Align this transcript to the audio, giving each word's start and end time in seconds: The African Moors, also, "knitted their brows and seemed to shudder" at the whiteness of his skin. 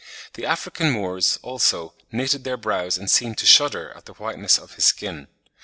The 0.33 0.47
African 0.47 0.89
Moors, 0.89 1.37
also, 1.43 1.93
"knitted 2.11 2.43
their 2.43 2.57
brows 2.57 2.97
and 2.97 3.07
seemed 3.07 3.37
to 3.37 3.45
shudder" 3.45 3.93
at 3.95 4.05
the 4.05 4.13
whiteness 4.13 4.57
of 4.57 4.73
his 4.73 4.85
skin. 4.85 5.27